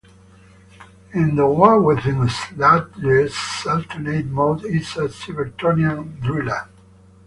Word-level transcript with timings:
In 1.13 1.35
The 1.35 1.45
War 1.45 1.79
Within, 1.79 2.27
Sludge's 2.27 3.67
alternate 3.69 4.25
mode 4.25 4.65
is 4.65 4.97
a 4.97 5.01
Cybertronian 5.07 6.19
driller. 6.19 6.67